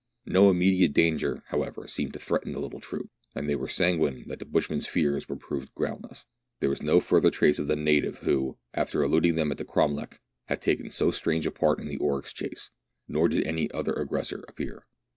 [0.25, 4.39] No immediate danger, however, seemed to threaten the little troop, and they were sanguine that
[4.39, 6.25] the bushman's fears might prove groundless.
[6.59, 10.19] There was no further trace of the native who, after eluding them at the cromlech,
[10.47, 12.71] had taken so strange a part in the oryx chase:
[13.07, 14.87] nor did any other aggressor appear.